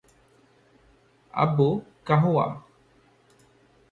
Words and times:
আব্বু, 1.33 1.67
কাহওয়া। 2.05 2.47